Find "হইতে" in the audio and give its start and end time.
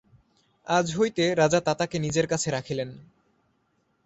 0.95-1.23